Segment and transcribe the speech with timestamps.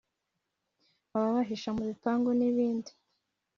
[1.17, 2.91] ababahisha mu bipangu n’ibindi